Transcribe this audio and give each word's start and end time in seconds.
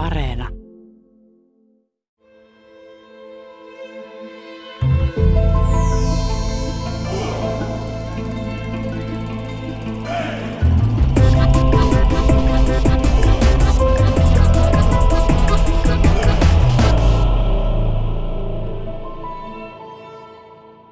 Areena. 0.00 0.48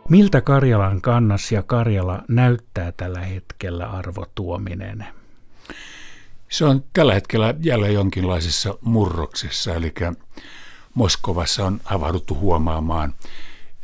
Miltä 0.08 0.40
Karjalan 0.40 1.00
kannas 1.00 1.52
ja 1.52 1.62
Karjala 1.62 2.22
näyttää 2.28 2.92
tällä 2.92 3.20
hetkellä 3.20 3.86
Arvo 3.90 4.26
Tuominen? 4.34 5.17
Se 6.48 6.64
on 6.64 6.84
tällä 6.92 7.14
hetkellä 7.14 7.54
jälleen 7.60 7.94
jonkinlaisessa 7.94 8.78
murroksessa, 8.80 9.74
eli 9.74 9.94
Moskovassa 10.94 11.66
on 11.66 11.80
havahduttu 11.84 12.34
huomaamaan, 12.34 13.14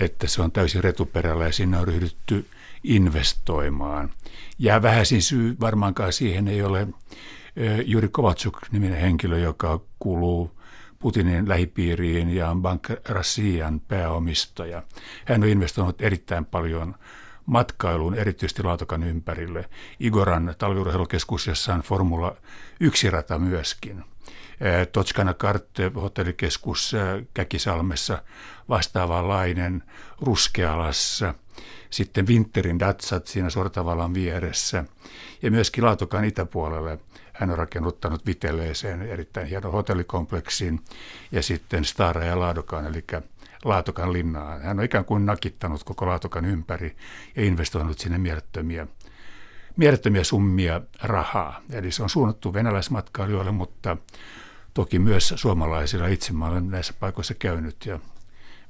että 0.01 0.27
se 0.27 0.43
on 0.43 0.53
täysin 0.53 0.85
retuperällä 0.85 1.45
ja 1.45 1.53
sinne 1.53 1.79
on 1.79 1.89
ryhdytty 1.89 2.47
investoimaan. 2.85 4.11
Ja 4.59 4.83
vähäisin 4.83 5.23
syy 5.23 5.57
varmaankaan 5.61 6.13
siihen 6.13 6.49
ei 6.49 6.63
ole 6.63 6.89
Juri 7.85 8.09
Kovatsuk 8.09 8.59
niminen 8.73 9.01
henkilö, 9.01 9.39
joka 9.39 9.81
kuuluu 9.99 10.51
Putinin 10.99 11.49
lähipiiriin 11.49 12.31
ja 12.31 12.51
on 12.51 12.63
Bank 12.63 12.89
Rassian 13.09 13.81
pääomistaja. 13.81 14.83
Hän 15.25 15.43
on 15.43 15.49
investoinut 15.49 16.03
erittäin 16.03 16.45
paljon 16.45 16.95
matkailuun, 17.47 18.15
erityisesti 18.15 18.63
Laatokan 18.63 19.03
ympärille. 19.03 19.69
Igoran 20.01 20.55
talviurheilukeskus, 20.59 21.47
jossa 21.47 21.75
on 21.75 21.81
Formula 21.81 22.37
1-rata 22.85 23.39
myöskin. 23.39 24.05
Totskana 24.93 25.35
Kart 25.35 25.69
hotellikeskus 25.95 26.93
Käkisalmessa, 27.35 28.23
vastaavanlainen 28.69 29.83
Ruskealassa, 30.21 31.35
sitten 31.91 32.27
Winterin 32.27 32.79
Datsat 32.79 33.27
siinä 33.27 33.51
Sortavalan 33.51 34.15
vieressä 34.15 34.85
ja 35.43 35.51
myöskin 35.51 35.85
Laatokan 35.85 36.25
itäpuolelle– 36.25 36.99
hän 37.35 37.51
on 37.51 37.59
rakennuttanut 37.59 38.27
Viteleeseen 38.27 39.03
erittäin 39.03 39.47
hieno 39.47 39.71
hotellikompleksin 39.71 40.81
ja 41.33 41.43
sitten 41.43 41.85
Stara 41.85 42.25
ja 42.25 42.41
Laadokan, 42.41 42.87
eli 42.87 43.05
Laatokan 43.65 44.13
linnaan. 44.13 44.63
Hän 44.63 44.79
on 44.79 44.85
ikään 44.85 45.05
kuin 45.05 45.27
nakittanut 45.27 45.85
koko 45.85 46.07
Laatokan 46.07 46.45
ympäri 46.45 46.97
ja 47.37 47.45
investoinut 47.45 47.99
sinne 47.99 48.19
mielettömiä, 48.19 48.87
mielettömiä 49.77 50.25
summia 50.25 50.81
rahaa. 51.03 51.61
Eli 51.73 51.93
se 51.93 52.03
on 52.03 52.11
suunnattu 52.11 52.53
venäläismatkailijoille, 52.53 53.53
mutta 53.53 53.97
toki 54.75 54.99
myös 54.99 55.35
suomalaisilla. 55.37 56.07
Itse 56.07 56.33
mä 56.33 56.47
olen 56.47 56.71
näissä 56.71 56.95
paikoissa 57.01 57.35
käynyt 57.35 57.87
ja 57.87 57.99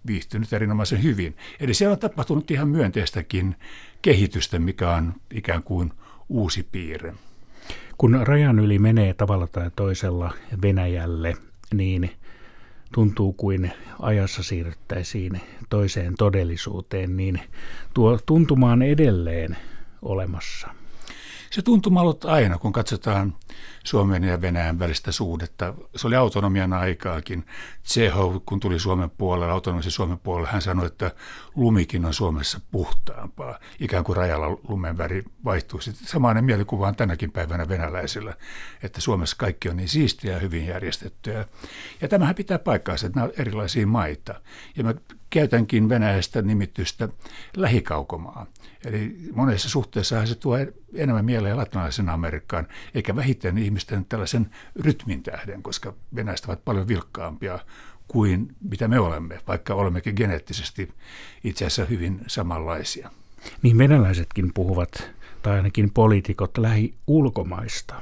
viihtynyt 0.06 0.52
erinomaisen 0.52 1.02
hyvin. 1.02 1.36
Eli 1.60 1.74
siellä 1.74 1.92
on 1.92 1.98
tapahtunut 1.98 2.50
ihan 2.50 2.68
myönteistäkin 2.68 3.56
kehitystä, 4.02 4.58
mikä 4.58 4.90
on 4.90 5.14
ikään 5.30 5.62
kuin 5.62 5.92
uusi 6.28 6.68
piirre. 6.72 7.14
Kun 7.98 8.20
rajan 8.22 8.58
yli 8.58 8.78
menee 8.78 9.14
tavalla 9.14 9.46
tai 9.46 9.70
toisella 9.76 10.34
Venäjälle, 10.62 11.36
niin 11.74 12.10
tuntuu 12.94 13.32
kuin 13.32 13.72
ajassa 14.00 14.42
siirryttäisiin 14.42 15.40
toiseen 15.70 16.14
todellisuuteen, 16.18 17.16
niin 17.16 17.40
tuo 17.94 18.18
tuntuma 18.26 18.72
on 18.72 18.82
edelleen 18.82 19.56
olemassa. 20.02 20.68
Se 21.54 21.62
tuntuma 21.62 22.00
ollut 22.00 22.24
aina, 22.24 22.58
kun 22.58 22.72
katsotaan 22.72 23.34
Suomen 23.84 24.24
ja 24.24 24.40
Venäjän 24.40 24.78
välistä 24.78 25.12
suhdetta. 25.12 25.74
Se 25.96 26.06
oli 26.06 26.16
autonomian 26.16 26.72
aikaakin. 26.72 27.46
Tsehov, 27.82 28.40
kun 28.46 28.60
tuli 28.60 28.78
Suomen 28.78 29.10
puolelle, 29.10 29.52
autonomisen 29.52 29.92
Suomen 29.92 30.18
puolelle, 30.18 30.48
hän 30.48 30.62
sanoi, 30.62 30.86
että 30.86 31.10
lumikin 31.54 32.04
on 32.04 32.14
Suomessa 32.14 32.60
puhtaampaa. 32.70 33.58
Ikään 33.80 34.04
kuin 34.04 34.16
rajalla 34.16 34.46
lumen 34.68 34.98
väri 34.98 35.24
vaihtuu. 35.44 35.80
Sitten 35.80 36.06
samainen 36.06 36.44
mielikuva 36.44 36.88
on 36.88 36.96
tänäkin 36.96 37.32
päivänä 37.32 37.68
venäläisillä, 37.68 38.34
että 38.82 39.00
Suomessa 39.00 39.36
kaikki 39.38 39.68
on 39.68 39.76
niin 39.76 39.88
siistiä 39.88 40.32
ja 40.32 40.38
hyvin 40.38 40.66
järjestettyä. 40.66 41.46
Ja 42.00 42.08
tämähän 42.08 42.34
pitää 42.34 42.58
paikkaansa, 42.58 43.06
että 43.06 43.20
nämä 43.20 43.26
on 43.26 43.34
erilaisia 43.38 43.86
maita. 43.86 44.40
Ja 44.76 44.84
mä 44.84 44.94
käytänkin 45.34 45.88
Venäjästä 45.88 46.42
nimitystä 46.42 47.08
lähikaukomaa. 47.56 48.46
Eli 48.84 49.16
monessa 49.32 49.68
suhteessa 49.68 50.26
se 50.26 50.34
tuo 50.34 50.58
enemmän 50.94 51.24
mieleen 51.24 51.56
latinalaisen 51.56 52.08
Amerikkaan, 52.08 52.66
eikä 52.94 53.16
vähiten 53.16 53.58
ihmisten 53.58 54.04
tällaisen 54.04 54.50
rytmin 54.80 55.22
tähden, 55.22 55.62
koska 55.62 55.94
venäjästä 56.14 56.48
ovat 56.48 56.64
paljon 56.64 56.88
vilkkaampia 56.88 57.58
kuin 58.08 58.56
mitä 58.70 58.88
me 58.88 59.00
olemme, 59.00 59.40
vaikka 59.46 59.74
olemmekin 59.74 60.14
geneettisesti 60.16 60.92
itse 61.44 61.66
asiassa 61.66 61.90
hyvin 61.90 62.20
samanlaisia. 62.26 63.10
Niin 63.62 63.78
venäläisetkin 63.78 64.50
puhuvat, 64.54 65.10
tai 65.42 65.56
ainakin 65.56 65.90
poliitikot 65.90 66.58
lähi-ulkomaista. 66.58 67.94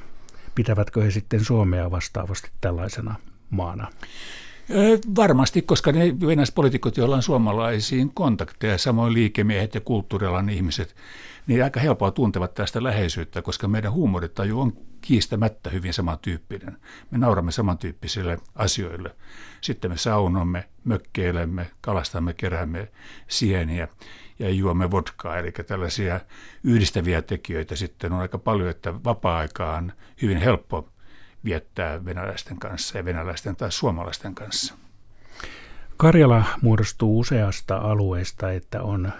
Pitävätkö 0.54 1.02
he 1.02 1.10
sitten 1.10 1.44
Suomea 1.44 1.90
vastaavasti 1.90 2.50
tällaisena 2.60 3.14
maana? 3.50 3.88
Varmasti, 5.16 5.62
koska 5.62 5.92
ne 5.92 6.20
venäläispoliitikot, 6.20 6.96
joilla 6.96 7.16
on 7.16 7.22
suomalaisiin 7.22 8.10
kontakteja, 8.14 8.78
samoin 8.78 9.12
liikemiehet 9.12 9.74
ja 9.74 9.80
kulttuurialan 9.80 10.48
ihmiset, 10.48 10.94
niin 11.46 11.64
aika 11.64 11.80
helpoa 11.80 12.10
tuntevat 12.10 12.54
tästä 12.54 12.82
läheisyyttä, 12.82 13.42
koska 13.42 13.68
meidän 13.68 13.92
huumoritaju 13.92 14.60
on 14.60 14.72
kiistämättä 15.00 15.70
hyvin 15.70 15.94
samantyyppinen. 15.94 16.76
Me 17.10 17.18
nauramme 17.18 17.52
samantyyppisille 17.52 18.38
asioille. 18.54 19.16
Sitten 19.60 19.90
me 19.90 19.96
saunomme, 19.96 20.68
mökkeilemme, 20.84 21.70
kalastamme, 21.80 22.34
keräämme 22.34 22.88
sieniä 23.28 23.88
ja 24.38 24.50
juomme 24.50 24.90
vodkaa, 24.90 25.38
eli 25.38 25.52
tällaisia 25.52 26.20
yhdistäviä 26.64 27.22
tekijöitä 27.22 27.76
sitten 27.76 28.12
on 28.12 28.20
aika 28.20 28.38
paljon, 28.38 28.70
että 28.70 29.04
vapaa-aika 29.04 29.76
on 29.76 29.92
hyvin 30.22 30.38
helppo 30.38 30.91
viettää 31.44 32.04
venäläisten 32.04 32.58
kanssa 32.58 32.98
ja 32.98 33.04
venäläisten 33.04 33.56
tai 33.56 33.72
suomalaisten 33.72 34.34
kanssa. 34.34 34.74
Karjala 35.96 36.44
muodostuu 36.62 37.18
useasta 37.18 37.76
alueesta, 37.76 38.52
että 38.52 38.82
on 38.82 39.12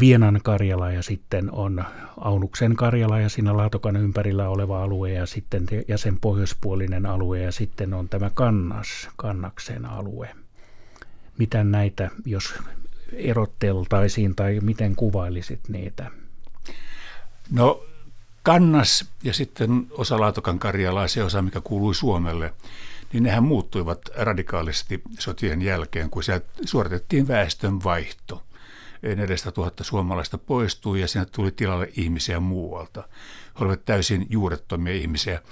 Vienan 0.00 0.40
Karjala 0.42 0.90
ja 0.90 1.02
sitten 1.02 1.50
on 1.50 1.84
Aunuksen 2.16 2.76
Karjala 2.76 3.20
ja 3.20 3.28
siinä 3.28 3.56
Laatokan 3.56 3.96
ympärillä 3.96 4.48
oleva 4.48 4.82
alue 4.82 5.12
ja 5.12 5.26
sitten 5.26 5.66
ja 5.88 5.98
sen 5.98 6.20
pohjoispuolinen 6.20 7.06
alue 7.06 7.40
ja 7.40 7.52
sitten 7.52 7.94
on 7.94 8.08
tämä 8.08 8.30
Kannas, 8.30 9.08
Kannaksen 9.16 9.86
alue. 9.86 10.28
Mitä 11.38 11.64
näitä, 11.64 12.10
jos 12.24 12.54
erotteltaisiin 13.12 14.34
tai 14.34 14.60
miten 14.62 14.96
kuvailisit 14.96 15.68
niitä? 15.68 16.10
No 17.50 17.84
Kannas 18.44 19.04
ja 19.22 19.32
sitten 19.32 19.86
osa 19.90 20.20
Laatokan 20.20 20.58
Karjalaa, 20.58 21.08
se 21.08 21.22
osa, 21.22 21.42
mikä 21.42 21.60
kuului 21.60 21.94
Suomelle, 21.94 22.54
niin 23.12 23.22
nehän 23.22 23.44
muuttuivat 23.44 24.00
radikaalisti 24.16 25.02
sotien 25.18 25.62
jälkeen, 25.62 26.10
kun 26.10 26.22
sieltä 26.22 26.46
suoritettiin 26.64 27.28
väestön 27.28 27.84
vaihto. 27.84 28.42
400 29.16 29.52
000 29.56 29.72
suomalaista 29.80 30.38
poistui 30.38 31.00
ja 31.00 31.08
sinne 31.08 31.26
tuli 31.26 31.50
tilalle 31.50 31.88
ihmisiä 31.96 32.40
muualta. 32.40 33.08
He 33.60 33.64
olivat 33.64 33.84
täysin 33.84 34.26
juurettomia 34.30 34.94
ihmisiä. 34.94 35.42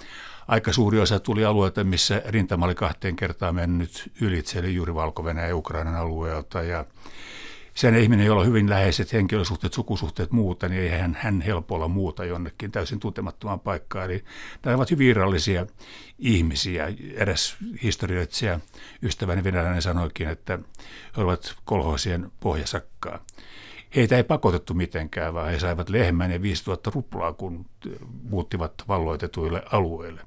Aika 0.49 0.73
suuri 0.73 1.01
osa 1.01 1.21
tuli 1.21 1.45
alueelta, 1.45 1.85
missä 1.85 2.23
rintama 2.27 2.67
oli 2.67 2.75
kahteen 2.75 3.17
kertaan 3.17 3.55
mennyt 3.55 4.13
ylitse, 4.21 4.59
eli 4.59 4.75
juuri 4.75 4.95
valko 4.95 5.29
ja 5.29 5.57
Ukrainan 5.57 5.95
alueelta. 5.95 6.63
Ja 6.63 6.85
sen 7.75 7.95
ihminen, 7.95 8.27
jolla 8.27 8.41
on 8.41 8.47
hyvin 8.47 8.71
läheiset 8.71 9.13
henkilösuhteet, 9.13 9.73
sukusuhteet 9.73 10.33
muuta, 10.33 10.69
niin 10.69 10.83
ei 10.83 10.89
hän, 10.89 11.19
hän 11.21 11.41
helpolla 11.41 11.89
muuta 11.89 12.25
jonnekin 12.25 12.73
täysin 12.73 13.01
tuntemattomaan 13.01 13.61
paikkaan. 13.61 14.05
Eli 14.05 14.25
nämä 14.65 14.77
ovat 14.77 14.91
hyvin 14.91 15.07
virallisia 15.07 15.67
ihmisiä. 16.19 16.93
Eräs 17.15 17.57
historioitsija, 17.83 18.61
ystäväni 19.03 19.45
venäläinen 19.45 19.83
sanoikin, 19.83 20.29
että 20.29 20.59
he 21.17 21.23
ovat 21.23 21.55
kolhoisien 21.65 22.33
pohjasakkaa. 22.41 23.25
Heitä 23.97 24.17
ei 24.17 24.25
pakotettu 24.25 24.75
mitenkään, 24.75 25.35
vaan 25.35 25.51
he 25.51 25.59
saivat 25.59 25.89
lehmän 25.89 26.31
ja 26.31 26.43
5000 26.43 26.91
ruplaa, 26.95 27.33
kun 27.33 27.67
muuttivat 28.23 28.75
valloitetuille 28.89 29.63
alueille 29.73 30.21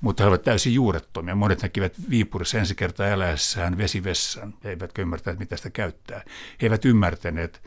mutta 0.00 0.22
he 0.22 0.28
ovat 0.28 0.42
täysin 0.42 0.74
juurettomia. 0.74 1.34
Monet 1.34 1.62
näkivät 1.62 1.94
Viipurissa 2.10 2.58
ensi 2.58 2.74
kertaa 2.74 3.06
eläessään 3.06 3.78
vesivessan, 3.78 4.54
he 4.64 4.70
eivät 4.70 4.98
ymmärtäneet, 4.98 5.38
mitä 5.38 5.56
sitä 5.56 5.70
käyttää. 5.70 6.22
He 6.62 6.66
eivät 6.66 6.84
ymmärtäneet, 6.84 7.62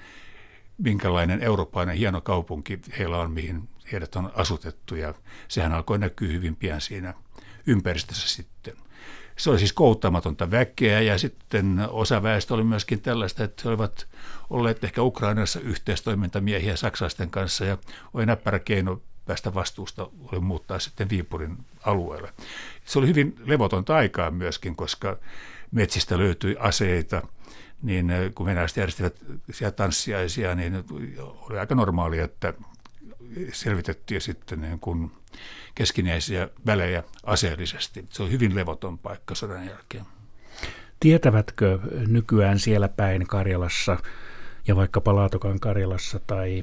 minkälainen 0.78 1.42
eurooppalainen 1.42 1.98
hieno 1.98 2.22
kaupunki 2.22 2.80
heillä 3.00 3.18
on, 3.18 3.32
mihin 3.32 3.70
heidät 3.92 4.16
on 4.16 4.32
asutettu, 4.36 4.96
ja 4.96 5.14
sehän 5.48 5.74
alkoi 5.74 6.00
näkyä 6.00 6.32
hyvin 6.32 6.56
pian 6.56 6.82
siinä 6.82 7.14
ympäristössä 7.68 8.28
sitten. 8.28 8.74
Se 9.38 9.50
oli 9.50 9.60
siis 9.60 9.74
kouttamatonta 9.74 10.52
väkeä 10.52 11.02
ja 11.02 11.18
sitten 11.18 11.80
osa 11.90 12.24
väestö 12.24 12.54
oli 12.54 12.64
myöskin 12.64 13.02
tällaista, 13.02 13.44
että 13.44 13.62
he 13.66 13.70
olivat 13.70 14.08
olleet 14.50 14.84
ehkä 14.84 15.02
Ukrainassa 15.02 15.60
yhteistoimintamiehiä 15.60 16.76
saksalaisten 16.76 17.30
kanssa 17.30 17.66
ja 17.66 17.78
oli 18.14 18.26
näppärä 18.26 18.60
keino 18.60 19.02
päästä 19.26 19.54
vastuusta 19.54 20.10
oli 20.32 20.40
muuttaa 20.40 20.80
sitten 20.80 21.10
Viipurin 21.10 21.58
alueelle. 21.84 22.34
Se 22.86 23.00
oli 23.00 23.08
hyvin 23.08 23.36
levotonta 23.46 23.96
aikaa 23.96 24.32
myöskin, 24.32 24.76
koska 24.76 25.18
metsistä 25.72 26.18
löytyi 26.18 26.56
aseita, 26.60 27.22
niin 27.82 28.12
kun 28.36 28.46
venäläiset 28.46 28.78
järjestivät 28.78 29.16
siellä 29.52 29.72
tanssiaisia, 29.72 30.56
niin 30.56 30.84
oli 31.42 31.60
aika 31.60 31.76
normaalia, 31.76 32.24
että 32.24 32.54
selvitettiin 33.54 34.22
sitten 34.22 34.62
niin 34.62 34.80
kuin 34.80 35.12
keskinäisiä 35.76 36.50
välejä 36.66 37.04
aseellisesti. 37.24 38.06
Se 38.10 38.24
on 38.24 38.32
hyvin 38.32 38.56
levoton 38.56 38.98
paikka 38.98 39.36
sodan 39.36 39.66
jälkeen. 39.66 40.06
Tietävätkö 41.00 41.80
nykyään 42.08 42.60
siellä 42.60 42.90
päin 42.90 43.28
Karjalassa 43.28 43.98
ja 44.68 44.76
vaikka 44.76 45.02
Laatokan 45.06 45.60
Karjalassa 45.60 46.20
tai, 46.28 46.62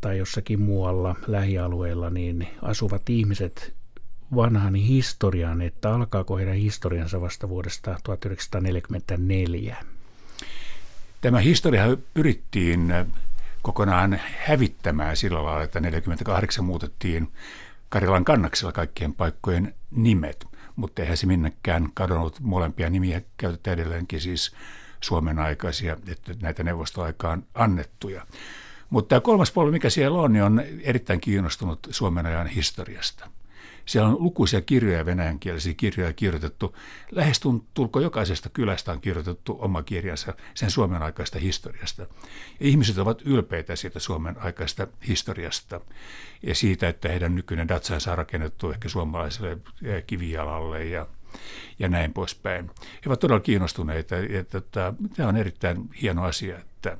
tai 0.00 0.18
jossakin 0.18 0.60
muualla 0.60 1.16
lähialueilla, 1.26 2.10
niin 2.10 2.48
asuvat 2.62 3.10
ihmiset 3.10 3.74
vanhan 4.36 4.74
historian, 4.74 5.62
että 5.62 5.94
alkaako 5.94 6.36
heidän 6.36 6.54
historiansa 6.54 7.20
vasta 7.20 7.48
vuodesta 7.48 7.96
1944? 8.04 9.76
Tämä 11.20 11.38
historia 11.38 11.96
pyrittiin 12.14 12.94
kokonaan 13.62 14.20
hävittämään 14.38 15.16
sillä 15.16 15.44
lailla, 15.44 15.62
että 15.62 15.80
48 15.80 16.64
muutettiin 16.64 17.32
Karjalan 17.88 18.24
kannaksella 18.24 18.72
kaikkien 18.72 19.14
paikkojen 19.14 19.74
nimet, 19.90 20.46
mutta 20.76 21.02
eihän 21.02 21.16
se 21.16 21.26
minnekään 21.26 21.88
kadonnut. 21.94 22.40
Molempia 22.40 22.90
nimiä 22.90 23.22
käytetään 23.36 23.78
edelleenkin 23.78 24.20
siis 24.20 24.54
Suomen 25.00 25.38
aikaisia, 25.38 25.96
että 26.08 26.34
näitä 26.42 26.62
neuvostoaikaan 26.62 27.44
annettuja. 27.54 28.26
Mutta 28.90 29.08
tämä 29.08 29.20
kolmas 29.20 29.52
polvi, 29.52 29.72
mikä 29.72 29.90
siellä 29.90 30.18
on, 30.18 30.32
niin 30.32 30.42
on 30.42 30.62
erittäin 30.82 31.20
kiinnostunut 31.20 31.78
Suomen 31.90 32.26
ajan 32.26 32.46
historiasta. 32.46 33.30
Siellä 33.86 34.08
on 34.08 34.16
lukuisia 34.18 34.60
kirjoja, 34.60 35.06
venäjänkielisiä 35.06 35.74
kirjoja 35.74 36.12
kirjoitettu. 36.12 36.76
Lähes 37.10 37.40
tulko 37.74 38.00
jokaisesta 38.00 38.48
kylästä 38.48 38.92
on 38.92 39.00
kirjoitettu 39.00 39.56
oma 39.60 39.82
kirjansa 39.82 40.34
sen 40.54 40.70
Suomen 40.70 41.02
aikaista 41.02 41.38
historiasta. 41.38 42.02
Ja 42.02 42.66
ihmiset 42.66 42.98
ovat 42.98 43.22
ylpeitä 43.24 43.76
siitä 43.76 43.98
Suomen 43.98 44.36
aikaista 44.38 44.86
historiasta 45.08 45.80
ja 46.42 46.54
siitä, 46.54 46.88
että 46.88 47.08
heidän 47.08 47.34
nykyinen 47.34 47.68
datsansa 47.68 48.10
on 48.10 48.18
rakennettu 48.18 48.70
ehkä 48.70 48.88
suomalaiselle 48.88 49.58
eh, 49.84 50.04
kivijalalle 50.06 50.84
ja 50.84 51.06
ja 51.78 51.88
näin 51.88 52.12
poispäin. 52.12 52.70
He 52.76 53.02
ovat 53.06 53.20
todella 53.20 53.40
kiinnostuneita, 53.40 54.16
että 54.16 54.60
tämä 55.16 55.28
on 55.28 55.36
erittäin 55.36 55.90
hieno 56.02 56.24
asia, 56.24 56.58
että 56.58 56.96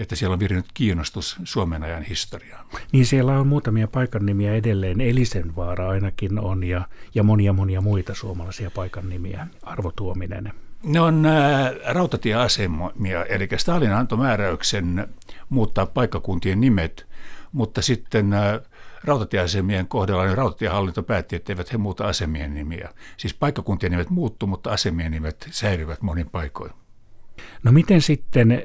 että 0.00 0.16
siellä 0.16 0.32
on 0.32 0.40
virännyt 0.40 0.66
kiinnostus 0.74 1.36
Suomen 1.44 1.82
ajan 1.82 2.02
historiaan. 2.02 2.66
Niin 2.92 3.06
siellä 3.06 3.38
on 3.38 3.46
muutamia 3.46 3.88
paikan 3.88 4.26
nimiä 4.26 4.54
edelleen. 4.54 5.00
Elisenvaara 5.00 5.88
ainakin 5.88 6.38
on 6.38 6.64
ja, 6.64 6.88
ja 7.14 7.22
monia 7.22 7.52
monia 7.52 7.80
muita 7.80 8.14
suomalaisia 8.14 8.70
paikan 8.70 9.08
nimiä. 9.08 9.46
Arvo 9.62 9.92
Tuominen. 9.96 10.52
Ne 10.82 11.00
on 11.00 11.26
ää, 11.26 11.72
rautatieasemia, 11.86 13.24
eli 13.28 13.48
Stalin 13.56 13.92
antoi 13.92 14.18
määräyksen 14.18 15.08
muuttaa 15.48 15.86
paikkakuntien 15.86 16.60
nimet, 16.60 17.06
mutta 17.52 17.82
sitten 17.82 18.32
ää, 18.32 18.60
rautatieasemien 19.04 19.88
kohdalla 19.88 20.24
niin 20.24 20.38
rautatiehallinto 20.38 21.02
päätti, 21.02 21.36
että 21.36 21.52
eivät 21.52 21.72
he 21.72 21.78
muuta 21.78 22.04
asemien 22.04 22.54
nimiä. 22.54 22.88
Siis 23.16 23.34
paikkakuntien 23.34 23.92
nimet 23.92 24.10
muuttu, 24.10 24.46
mutta 24.46 24.70
asemien 24.70 25.12
nimet 25.12 25.48
säilyvät 25.50 26.02
monin 26.02 26.30
paikoin. 26.30 26.72
No 27.62 27.72
miten 27.72 28.02
sitten, 28.02 28.62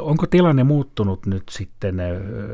onko 0.00 0.26
tilanne 0.26 0.64
muuttunut 0.64 1.26
nyt 1.26 1.42
sitten 1.50 1.96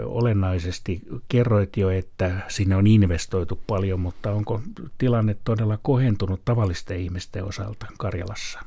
olennaisesti? 0.04 1.02
Kerroit 1.28 1.76
jo, 1.76 1.90
että 1.90 2.40
sinne 2.48 2.76
on 2.76 2.86
investoitu 2.86 3.60
paljon, 3.66 4.00
mutta 4.00 4.32
onko 4.32 4.60
tilanne 4.98 5.36
todella 5.44 5.78
kohentunut 5.82 6.40
tavallisten 6.44 7.00
ihmisten 7.00 7.44
osalta 7.44 7.86
Karjalassa? 7.98 8.60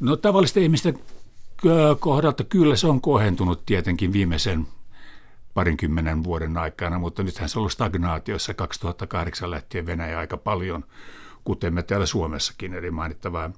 No 0.00 0.16
tavallisten 0.16 0.62
ihmisten 0.62 0.98
kohdalta 2.00 2.44
kyllä 2.44 2.76
se 2.76 2.86
on 2.86 3.00
kohentunut 3.00 3.66
tietenkin 3.66 4.12
viimeisen 4.12 4.66
parinkymmenen 5.54 6.24
vuoden 6.24 6.56
aikana, 6.56 6.98
mutta 6.98 7.22
nythän 7.22 7.48
se 7.48 7.58
on 7.58 7.60
ollut 7.60 7.72
stagnaatiossa 7.72 8.54
2008 8.54 9.50
lähtien 9.50 9.86
Venäjä 9.86 10.18
aika 10.18 10.36
paljon, 10.36 10.84
kuten 11.46 11.74
me 11.74 11.82
täällä 11.82 12.06
Suomessakin, 12.06 12.74
eli 12.74 12.90
mainittavaa 12.90 13.50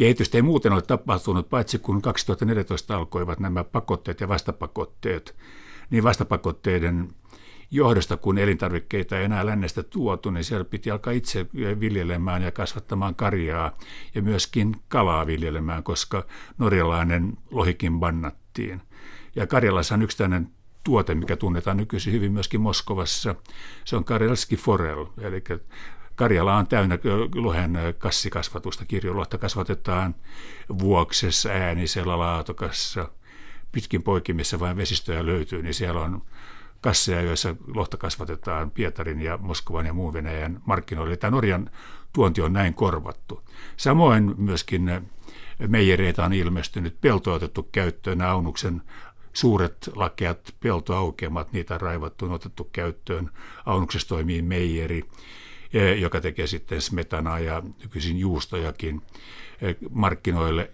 Kehitystä 0.00 0.38
ei 0.38 0.42
muuten 0.42 0.72
ole 0.72 0.82
tapahtunut, 0.82 1.48
paitsi 1.48 1.78
kun 1.78 2.02
2014 2.02 2.96
alkoivat 2.96 3.40
nämä 3.40 3.64
pakotteet 3.64 4.20
ja 4.20 4.28
vastapakotteet, 4.28 5.36
niin 5.90 6.04
vastapakotteiden 6.04 7.08
johdosta, 7.70 8.16
kun 8.16 8.38
elintarvikkeita 8.38 9.18
ei 9.18 9.24
enää 9.24 9.46
lännestä 9.46 9.82
tuotu, 9.82 10.30
niin 10.30 10.44
siellä 10.44 10.64
piti 10.64 10.90
alkaa 10.90 11.12
itse 11.12 11.46
viljelemään 11.54 12.42
ja 12.42 12.50
kasvattamaan 12.50 13.14
karjaa 13.14 13.78
ja 14.14 14.22
myöskin 14.22 14.76
kalaa 14.88 15.26
viljelemään, 15.26 15.82
koska 15.82 16.26
norjalainen 16.58 17.32
lohikin 17.50 18.00
bannattiin. 18.00 18.82
Ja 19.36 19.46
Karjalassa 19.46 19.94
on 19.94 20.02
yksittäinen 20.02 20.50
tuote, 20.84 21.14
mikä 21.14 21.36
tunnetaan 21.36 21.76
nykyisin 21.76 22.12
hyvin 22.12 22.32
myöskin 22.32 22.60
Moskovassa. 22.60 23.34
Se 23.84 23.96
on 23.96 24.04
Karelski 24.04 24.56
Forel, 24.56 25.06
eli 25.18 25.42
Karjala 26.14 26.56
on 26.56 26.66
täynnä 26.66 26.98
lohen 27.34 27.78
kassikasvatusta. 27.98 28.84
Kirjolohta 28.84 29.38
kasvatetaan 29.38 30.14
vuoksessa, 30.78 31.48
äänisellä, 31.48 32.18
laatokassa. 32.18 33.08
Pitkin 33.72 34.02
poikin, 34.02 34.36
missä 34.36 34.60
vain 34.60 34.76
vesistöjä 34.76 35.26
löytyy, 35.26 35.62
niin 35.62 35.74
siellä 35.74 36.00
on 36.00 36.22
kasseja, 36.80 37.22
joissa 37.22 37.56
lohta 37.74 37.96
kasvatetaan 37.96 38.70
Pietarin 38.70 39.20
ja 39.20 39.36
Moskovan 39.36 39.86
ja 39.86 39.92
muun 39.92 40.12
Venäjän 40.12 40.60
markkinoille. 40.66 41.16
Tämä 41.16 41.30
Norjan 41.30 41.70
tuonti 42.12 42.40
on 42.40 42.52
näin 42.52 42.74
korvattu. 42.74 43.42
Samoin 43.76 44.34
myöskin 44.36 44.90
meijereitä 45.66 46.24
on 46.24 46.32
ilmestynyt, 46.32 47.00
pelto 47.00 47.32
otettu 47.32 47.68
käyttöön, 47.72 48.22
Aunuksen 48.22 48.82
suuret 49.32 49.90
lakeat 49.94 50.54
peltoaukeamat, 50.60 51.52
niitä 51.52 51.74
on 51.74 51.80
raivattu, 51.80 52.24
on 52.24 52.32
otettu 52.32 52.68
käyttöön. 52.72 53.30
Aunuksessa 53.66 54.08
toimii 54.08 54.42
meijeri 54.42 55.04
joka 55.98 56.20
tekee 56.20 56.46
sitten 56.46 56.82
smetanaa 56.82 57.38
ja 57.38 57.62
nykyisin 57.82 58.18
juustojakin 58.18 59.02
e, 59.62 59.74
markkinoille, 59.90 60.70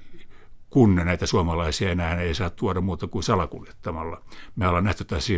kun 0.71 0.95
näitä 0.95 1.27
suomalaisia 1.27 1.91
enää 1.91 2.21
ei 2.21 2.35
saa 2.35 2.51
tuoda 2.51 2.81
muuta 2.81 3.07
kuin 3.07 3.23
salakuljettamalla. 3.23 4.23
Me 4.57 4.69
ollaan 4.69 4.85
nähty 4.85 5.05
tässä 5.05 5.33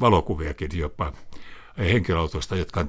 valokuviakin 0.00 0.70
jopa 0.74 1.12
henkilöautoista, 1.78 2.56
jotka 2.56 2.80
on 2.80 2.88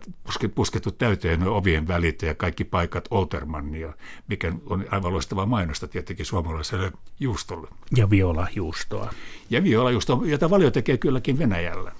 puskettu 0.55 0.91
täyteen 0.91 1.43
ovien 1.43 1.87
välit 1.87 2.21
ja 2.21 2.35
kaikki 2.35 2.63
paikat 2.63 3.07
Oltermannia, 3.11 3.93
mikä 4.27 4.53
on 4.65 4.85
aivan 4.91 5.13
loistavaa 5.13 5.45
mainosta 5.45 5.87
tietenkin 5.87 6.25
suomalaiselle 6.25 6.91
juustolle. 7.19 7.67
Ja 7.97 8.09
violajuustoa. 8.09 9.13
Ja 9.49 9.63
violajuustoa, 9.63 10.21
jota 10.25 10.49
valio 10.49 10.71
tekee 10.71 10.97
kylläkin 10.97 11.39
Venäjällä 11.39 11.91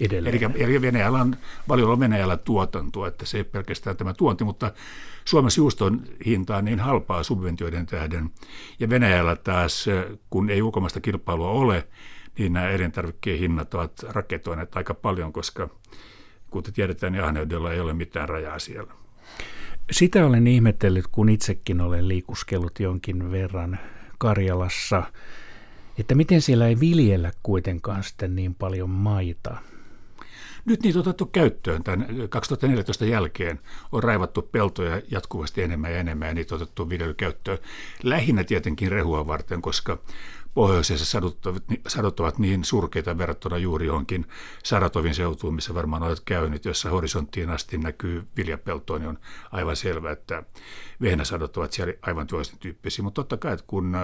edelleen. 0.00 0.36
Eli, 0.36 0.62
eli 0.62 0.82
Venäjällä 0.82 1.18
on, 1.18 1.36
valiolla 1.68 2.00
Venäjällä 2.00 2.36
tuotantoa, 2.36 3.08
että 3.08 3.26
se 3.26 3.38
ei 3.38 3.44
pelkästään 3.44 3.96
tämä 3.96 4.14
tuonti, 4.14 4.44
mutta 4.44 4.72
Suomessa 5.24 5.60
juuston 5.60 6.02
hinta 6.26 6.56
on 6.56 6.64
niin 6.64 6.80
halpaa 6.80 7.22
subventioiden 7.22 7.86
tähden. 7.86 8.30
Ja 8.80 8.90
Venäjällä 8.90 9.36
taas, 9.36 9.86
kun 10.30 10.50
ei 10.50 10.62
ulkomaista 10.62 11.00
kilpailua 11.00 11.50
ole, 11.50 11.88
niin 12.38 12.52
nämä 12.52 12.70
elintarvikkeen 12.70 13.38
hinnat 13.38 13.74
ovat 13.74 14.04
raketoineet 14.08 14.76
aika 14.76 14.94
paljon, 14.94 15.32
koska 15.32 15.68
kuten 16.50 16.74
tiedetään, 16.74 17.12
niin 17.12 17.24
ahneudella 17.24 17.72
ei 17.72 17.80
ole 17.80 17.94
mitään 17.94 18.28
rajaa 18.28 18.58
siellä. 18.58 18.92
Sitä 19.90 20.26
olen 20.26 20.46
ihmetellyt, 20.46 21.06
kun 21.12 21.28
itsekin 21.28 21.80
olen 21.80 22.08
liikuskellut 22.08 22.80
jonkin 22.80 23.30
verran 23.30 23.78
Karjalassa, 24.18 25.02
että 25.98 26.14
miten 26.14 26.42
siellä 26.42 26.66
ei 26.66 26.80
viljellä 26.80 27.32
kuitenkaan 27.42 28.04
sitten 28.04 28.36
niin 28.36 28.54
paljon 28.54 28.90
maita. 28.90 29.56
Nyt 30.64 30.82
niitä 30.82 30.98
on 30.98 31.00
otettu 31.00 31.26
käyttöön 31.26 31.84
tämän 31.84 32.06
2014 32.28 33.04
jälkeen. 33.04 33.60
On 33.92 34.02
raivattu 34.02 34.42
peltoja 34.42 35.02
jatkuvasti 35.10 35.62
enemmän 35.62 35.92
ja 35.92 35.98
enemmän 35.98 36.28
ja 36.28 36.34
niitä 36.34 36.54
on 36.54 36.62
otettu 36.62 36.88
viljelykäyttöön. 36.88 37.58
Lähinnä 38.02 38.44
tietenkin 38.44 38.92
rehua 38.92 39.26
varten, 39.26 39.62
koska 39.62 39.98
pohjoisessa 40.54 41.04
sadot, 41.04 41.38
sadot 41.88 42.20
ovat 42.20 42.38
niin 42.38 42.64
surkeita 42.64 43.18
verrattuna 43.18 43.58
juuri 43.58 43.86
johonkin 43.86 44.26
Saratovin 44.64 45.14
seutuun, 45.14 45.54
missä 45.54 45.74
varmaan 45.74 46.02
olet 46.02 46.20
käynyt, 46.24 46.64
jossa 46.64 46.90
horisonttiin 46.90 47.50
asti 47.50 47.78
näkyy 47.78 48.26
viljapeltoa, 48.36 48.98
niin 48.98 49.08
on 49.08 49.18
aivan 49.52 49.76
selvää, 49.76 50.12
että 50.12 50.42
vehnäsadot 51.00 51.56
ovat 51.56 51.72
siellä 51.72 51.94
aivan 52.02 52.26
toisen 52.26 52.58
tyyppisiä. 52.58 53.02
Mutta 53.02 53.22
totta 53.22 53.36
kai, 53.36 53.52
että 53.52 53.64
kun 53.66 53.96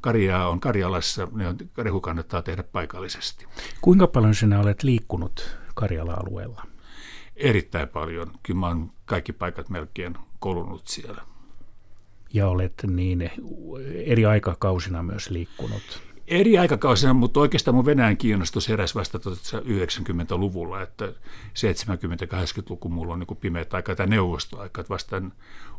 karjaa 0.00 0.48
on 0.48 0.60
Karjalassa, 0.60 1.28
niin 1.32 1.70
rehu 1.78 2.00
kannattaa 2.00 2.42
tehdä 2.42 2.62
paikallisesti. 2.62 3.46
Kuinka 3.80 4.06
paljon 4.06 4.34
sinä 4.34 4.60
olet 4.60 4.82
liikkunut 4.82 5.58
Karjala-alueella? 5.78 6.62
Erittäin 7.36 7.88
paljon. 7.88 8.30
Kyllä 8.42 8.60
mä 8.60 8.66
oon 8.66 8.90
kaikki 9.04 9.32
paikat 9.32 9.68
melkein 9.68 10.14
kolunut 10.38 10.86
siellä. 10.86 11.22
Ja 12.32 12.48
olet 12.48 12.74
niin 12.86 13.30
eri 14.06 14.26
aikakausina 14.26 15.02
myös 15.02 15.30
liikkunut? 15.30 16.08
eri 16.28 16.58
aikakausina, 16.58 17.14
mutta 17.14 17.40
oikeastaan 17.40 17.74
mun 17.74 17.86
Venäjän 17.86 18.16
kiinnostus 18.16 18.68
heräsi 18.68 18.94
vasta 18.94 19.18
90-luvulla, 19.18 20.82
että 20.82 21.06
70-80-luku 21.06 22.88
mulla 22.88 23.12
on 23.12 23.18
niin 23.18 23.36
pimeät 23.40 23.74
aika 23.74 23.94
tai 23.94 24.06
neuvostoaika, 24.06 24.80
että 24.80 24.90
vasta 24.90 25.22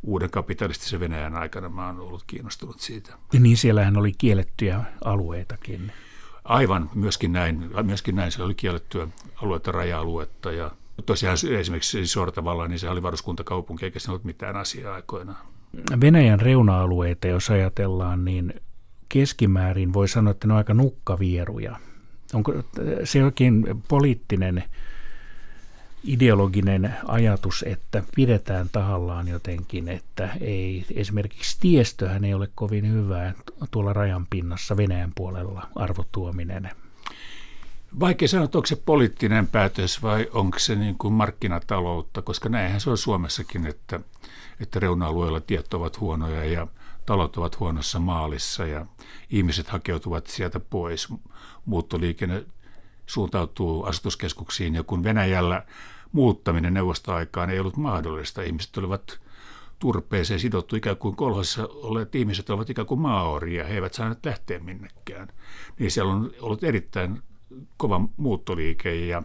uuden 0.03 0.29
kapitalistisen 0.29 0.99
Venäjän 0.99 1.35
aikana 1.35 1.69
mä 1.69 1.87
oon 1.87 1.99
ollut 1.99 2.23
kiinnostunut 2.27 2.79
siitä. 2.79 3.13
Ja 3.33 3.39
niin 3.39 3.57
siellähän 3.57 3.97
oli 3.97 4.11
kiellettyjä 4.17 4.83
alueitakin. 5.03 5.91
Aivan, 6.49 6.89
myöskin 6.95 7.33
näin. 7.33 7.71
Myöskin 7.83 8.15
näin. 8.15 8.31
Se 8.31 8.43
oli 8.43 8.55
kiellettyä 8.55 9.07
aluetta, 9.35 9.71
raja-aluetta 9.71 10.51
ja 10.51 10.71
tosiaan 11.05 11.37
esimerkiksi 11.59 12.07
Sortavalla, 12.07 12.67
niin 12.67 12.79
se 12.79 12.89
oli 12.89 13.03
varuskuntakaupunki, 13.03 13.85
eikä 13.85 13.99
se 13.99 14.11
ollut 14.11 14.23
mitään 14.23 14.55
asiaa 14.55 14.95
aikoinaan. 14.95 15.37
Venäjän 16.01 16.39
reuna-alueita, 16.39 17.27
jos 17.27 17.49
ajatellaan, 17.49 18.25
niin 18.25 18.53
keskimäärin 19.09 19.93
voi 19.93 20.07
sanoa, 20.07 20.31
että 20.31 20.47
ne 20.47 20.53
on 20.53 20.57
aika 20.57 20.73
nukkavieruja. 20.73 21.79
Onko 22.33 22.53
se 23.03 23.19
jokin 23.19 23.83
poliittinen 23.87 24.63
ideologinen 26.03 26.95
ajatus, 27.07 27.65
että 27.67 28.03
pidetään 28.15 28.69
tahallaan 28.71 29.27
jotenkin, 29.27 29.87
että 29.87 30.29
ei, 30.41 30.85
esimerkiksi 30.95 31.57
tiestöhän 31.59 32.25
ei 32.25 32.33
ole 32.33 32.49
kovin 32.55 32.91
hyvää 32.91 33.33
tuolla 33.71 33.93
rajan 33.93 34.27
pinnassa 34.29 34.77
Venäjän 34.77 35.11
puolella 35.15 35.67
arvotuominen. 35.75 36.69
Vaikea 37.99 38.27
sanoa, 38.27 38.43
onko 38.43 38.65
se 38.65 38.75
poliittinen 38.75 39.47
päätös 39.47 40.03
vai 40.03 40.27
onko 40.33 40.59
se 40.59 40.75
niin 40.75 40.97
kuin 40.97 41.13
markkinataloutta, 41.13 42.21
koska 42.21 42.49
näinhän 42.49 42.81
se 42.81 42.89
on 42.89 42.97
Suomessakin, 42.97 43.65
että, 43.65 43.99
että 44.59 44.79
reuna-alueilla 44.79 45.41
tiet 45.41 45.73
ovat 45.73 45.99
huonoja 45.99 46.45
ja 46.45 46.67
talot 47.05 47.37
ovat 47.37 47.59
huonossa 47.59 47.99
maalissa 47.99 48.65
ja 48.65 48.85
ihmiset 49.29 49.67
hakeutuvat 49.67 50.27
sieltä 50.27 50.59
pois. 50.59 51.07
Muuttoliikenne 51.65 52.45
suuntautuu 53.09 53.83
asutuskeskuksiin 53.83 54.75
ja 54.75 54.83
kun 54.83 55.03
Venäjällä 55.03 55.63
muuttaminen 56.11 56.73
neuvostoaikaan 56.73 57.49
ei 57.49 57.59
ollut 57.59 57.77
mahdollista, 57.77 58.41
ihmiset 58.41 58.77
olivat 58.77 59.19
turpeeseen 59.79 60.39
sidottu 60.39 60.75
ikään 60.75 60.97
kuin 60.97 61.15
kolhossa 61.15 61.69
olleet 61.71 62.15
ihmiset 62.15 62.49
ovat 62.49 62.69
ikään 62.69 62.85
kuin 62.85 62.99
maaoria, 62.99 63.63
he 63.63 63.73
eivät 63.73 63.93
saaneet 63.93 64.25
lähteä 64.25 64.59
minnekään. 64.59 65.27
Niin 65.79 65.91
siellä 65.91 66.13
on 66.13 66.31
ollut 66.41 66.63
erittäin 66.63 67.21
kova 67.77 68.01
muuttoliike 68.17 68.95
ja 68.95 69.23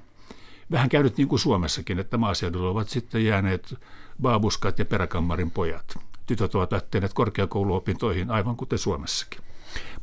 vähän 0.71 0.89
käynyt 0.89 1.17
niin 1.17 1.29
kuin 1.29 1.39
Suomessakin, 1.39 1.99
että 1.99 2.17
maaseudulla 2.17 2.71
ovat 2.71 2.89
sitten 2.89 3.25
jääneet 3.25 3.75
baabuskat 4.23 4.79
ja 4.79 4.85
peräkammarin 4.85 5.51
pojat 5.51 5.99
tytöt 6.27 6.55
ovat 6.55 6.73
lähteneet 6.73 7.15
korkeakouluopintoihin 7.15 8.31
aivan 8.31 8.57
kuten 8.57 8.79
Suomessakin. 8.79 9.41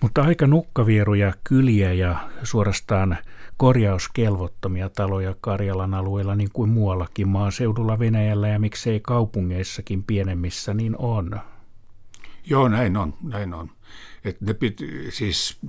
Mutta 0.01 0.21
aika 0.21 0.47
nukkavieruja 0.47 1.33
kyliä 1.43 1.93
ja 1.93 2.29
suorastaan 2.43 3.17
korjauskelvottomia 3.57 4.89
taloja 4.89 5.35
Karjalan 5.41 5.93
alueella 5.93 6.35
niin 6.35 6.49
kuin 6.53 6.69
muuallakin 6.69 7.27
maaseudulla 7.27 7.99
Venäjällä 7.99 8.47
ja 8.47 8.59
miksei 8.59 8.99
kaupungeissakin 8.99 10.03
pienemmissä 10.03 10.73
niin 10.73 10.95
on. 10.97 11.39
Joo, 12.45 12.67
näin 12.67 12.97
on, 12.97 13.13
näin 13.23 13.53
on. 13.53 13.71
Et 14.23 14.41
ne 14.41 14.53
pit, 14.53 14.81
siis, 15.09 15.59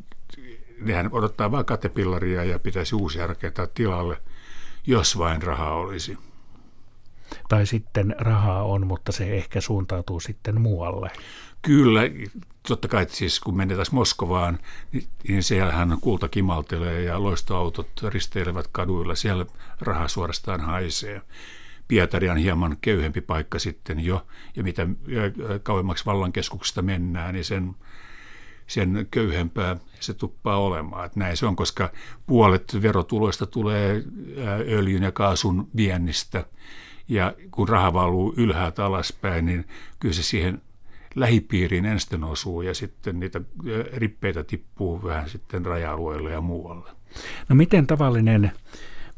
nehän 0.81 1.09
odottaa 1.13 1.51
vain 1.51 1.65
katepillaria 1.65 2.45
ja 2.45 2.59
pitäisi 2.59 2.95
uusia 2.95 3.27
rakentaa 3.27 3.67
tilalle, 3.67 4.17
jos 4.87 5.19
vain 5.19 5.43
rahaa 5.43 5.75
olisi 5.75 6.19
tai 7.49 7.67
sitten 7.67 8.15
rahaa 8.19 8.63
on, 8.63 8.87
mutta 8.87 9.13
se 9.13 9.37
ehkä 9.37 9.61
suuntautuu 9.61 10.21
sitten 10.21 10.61
muualle. 10.61 11.11
Kyllä, 11.63 12.01
totta 12.69 12.89
kai 12.89 13.07
siis 13.09 13.41
kun 13.41 13.57
menetään 13.57 13.87
Moskovaan, 13.93 14.59
niin, 14.93 15.05
niin 15.29 15.43
siellähän 15.43 15.97
kulta 16.01 16.29
kimaltelee 16.29 17.03
ja 17.03 17.23
loistoautot 17.23 17.89
risteilevät 18.09 18.69
kaduilla, 18.73 19.15
siellä 19.15 19.47
raha 19.81 20.09
suorastaan 20.09 20.61
haisee. 20.61 21.23
Pietari 21.89 22.29
on 22.29 22.37
hieman 22.37 22.77
köyhempi 22.81 23.21
paikka 23.21 23.59
sitten 23.59 24.01
jo, 24.01 24.27
ja 24.57 24.63
mitä 24.63 24.87
kauemmaksi 25.63 26.07
vallankeskuksesta 26.07 26.83
mennään, 26.83 27.35
niin 27.35 27.45
sen, 27.45 27.75
sen 28.67 29.09
köyhempää 29.11 29.77
se 30.01 30.15
tuppaa 30.15 30.59
olemaan. 30.59 31.07
Että 31.07 31.19
näin 31.21 31.37
se 31.37 31.47
on, 31.47 31.57
koska 31.57 31.91
puolet 32.27 32.83
verotuloista 32.83 33.47
tulee 33.47 34.03
öljyn 34.69 35.03
ja 35.03 35.13
kaasun 35.13 35.69
viennistä, 35.77 36.45
ja 37.13 37.35
kun 37.51 37.69
raha 37.69 37.93
valuu 37.93 38.35
ylhäältä 38.37 38.85
alaspäin, 38.85 39.47
niin 39.47 39.69
kyllä 40.01 40.15
se 40.15 40.23
siihen 40.23 40.63
lähipiiriin 41.15 41.85
ensin 41.85 42.25
osuu 42.25 42.63
ja 42.63 42.75
sitten 42.75 43.21
niitä 43.21 43.41
rippeitä 43.95 44.45
tippuu 44.45 45.03
vähän 45.05 45.29
sitten 45.29 45.67
raja-alueelle 45.67 46.31
ja 46.31 46.41
muualle. 46.41 46.91
No 47.49 47.57
miten 47.57 47.87
tavallinen 47.87 48.53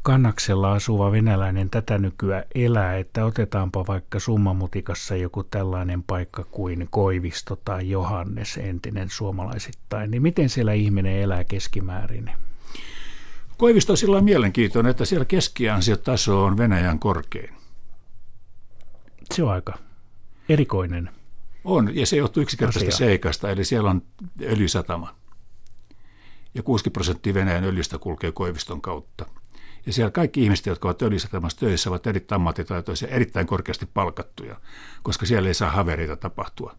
kannaksella 0.01 0.73
asuva 0.73 1.11
venäläinen 1.11 1.69
tätä 1.69 1.97
nykyä 1.97 2.43
elää, 2.55 2.97
että 2.97 3.25
otetaanpa 3.25 3.87
vaikka 3.87 4.19
summamutikassa 4.19 5.15
joku 5.15 5.43
tällainen 5.43 6.03
paikka 6.03 6.43
kuin 6.43 6.87
Koivisto 6.91 7.55
tai 7.65 7.89
Johannes, 7.89 8.57
entinen 8.57 9.09
suomalaisittain, 9.09 10.11
niin 10.11 10.21
miten 10.21 10.49
siellä 10.49 10.73
ihminen 10.73 11.21
elää 11.21 11.43
keskimäärin? 11.43 12.31
Koivisto 13.57 13.93
on 13.93 13.97
sillä 13.97 14.21
mielenkiintoinen, 14.21 14.89
että 14.89 15.05
siellä 15.05 15.25
keskiansiotaso 15.25 16.43
on 16.43 16.57
Venäjän 16.57 16.99
korkein. 16.99 17.53
Se 19.33 19.43
on 19.43 19.51
aika 19.51 19.73
erikoinen. 20.49 21.09
On, 21.63 21.95
ja 21.95 22.05
se 22.05 22.17
johtuu 22.17 22.43
yksinkertaisesti 22.43 22.87
asia. 22.87 23.07
seikasta, 23.07 23.49
eli 23.49 23.65
siellä 23.65 23.89
on 23.89 24.01
öljysatama. 24.41 25.15
Ja 26.53 26.63
60 26.63 26.93
prosenttia 26.93 27.33
Venäjän 27.33 27.63
öljystä 27.63 27.97
kulkee 27.97 28.31
Koiviston 28.31 28.81
kautta. 28.81 29.25
Ja 29.85 29.93
siellä 29.93 30.11
kaikki 30.11 30.43
ihmiset, 30.43 30.65
jotka 30.65 30.87
ovat 30.87 31.01
öljysatamassa 31.01 31.59
töissä, 31.59 31.89
ovat 31.89 32.07
erittäin 32.07 32.41
ammattitaitoisia, 32.41 33.07
erittäin 33.07 33.47
korkeasti 33.47 33.85
palkattuja, 33.93 34.55
koska 35.03 35.25
siellä 35.25 35.47
ei 35.47 35.53
saa 35.53 35.71
havereita 35.71 36.15
tapahtua. 36.15 36.75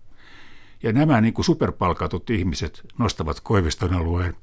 Ja 0.83 0.93
nämä 0.93 1.21
niin 1.21 1.35
kuin 1.35 1.45
superpalkatut 1.45 2.31
ihmiset 2.31 2.87
nostavat 2.99 3.41
Koiviston 3.41 3.95
alueen 3.95 4.37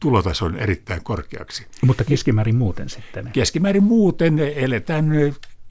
tulotason 0.00 0.56
erittäin 0.56 1.04
korkeaksi. 1.04 1.66
Mutta 1.86 2.04
keskimäärin 2.04 2.56
muuten 2.56 2.88
sitten? 2.88 3.30
Keskimäärin 3.32 3.82
muuten 3.82 4.38
eletään 4.38 5.08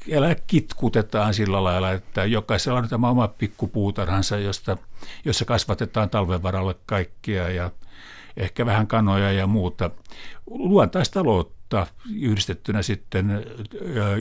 elää 0.07 0.35
kitkutetaan 0.47 1.33
sillä 1.33 1.63
lailla, 1.63 1.91
että 1.91 2.25
jokaisella 2.25 2.79
on 2.79 2.89
tämä 2.89 3.09
oma 3.09 3.27
pikkupuutarhansa, 3.27 4.37
josta, 4.37 4.77
jossa 5.25 5.45
kasvatetaan 5.45 6.09
talven 6.09 6.43
varalle 6.43 6.75
kaikkia 6.85 7.49
ja 7.49 7.71
ehkä 8.37 8.65
vähän 8.65 8.87
kanoja 8.87 9.31
ja 9.31 9.47
muuta. 9.47 9.91
Luontaistaloutta 10.47 11.87
yhdistettynä 12.21 12.81
sitten 12.81 13.45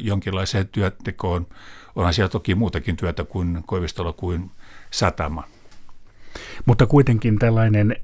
jonkinlaiseen 0.01 0.69
työtekoon. 0.69 1.47
Onhan 1.97 2.15
siellä 2.15 2.29
toki 2.29 2.55
muutakin 2.55 2.97
työtä 2.97 3.25
kuin 3.25 3.63
koivistolla 3.67 4.13
kuin 4.13 4.51
satama. 4.91 5.45
Mutta 6.65 6.87
kuitenkin 6.87 7.39
tällainen 7.39 7.97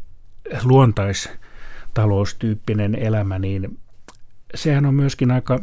luontaistaloustyyppinen 0.63 2.95
elämä, 2.95 3.39
niin 3.39 3.79
sehän 4.55 4.87
on 4.87 4.95
myöskin 4.95 5.31
aika 5.31 5.61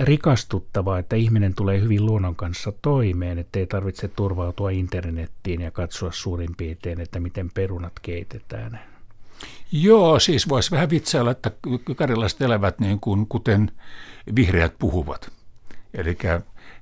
rikastuttavaa, 0.00 0.98
että 0.98 1.16
ihminen 1.16 1.54
tulee 1.54 1.80
hyvin 1.80 2.06
luonnon 2.06 2.36
kanssa 2.36 2.72
toimeen, 2.82 3.38
ettei 3.38 3.66
tarvitse 3.66 4.08
turvautua 4.08 4.70
internettiin 4.70 5.60
ja 5.60 5.70
katsoa 5.70 6.12
suurin 6.12 6.56
piirtein, 6.56 7.00
että 7.00 7.20
miten 7.20 7.50
perunat 7.54 7.92
keitetään. 8.02 8.80
Joo, 9.72 10.18
siis 10.18 10.48
voisi 10.48 10.70
vähän 10.70 10.90
vitsailla, 10.90 11.30
että 11.30 11.50
karilaiset 11.96 12.42
elävät 12.42 12.78
niin 12.78 13.00
kuin, 13.00 13.26
kuten 13.26 13.70
vihreät 14.36 14.78
puhuvat. 14.78 15.32
Eli 15.94 16.18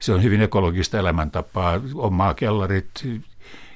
se 0.00 0.12
on 0.12 0.22
hyvin 0.22 0.42
ekologista 0.42 0.98
elämäntapaa, 0.98 1.80
on 1.94 2.12
maakellarit 2.12 2.90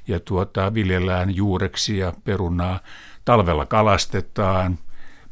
ja 0.09 0.21
tuota, 0.21 0.75
viljellään 0.75 1.37
juureksi 1.37 1.99
ja 1.99 2.13
perunaa. 2.25 2.81
Talvella 3.25 3.67
kalastetaan, 3.67 4.79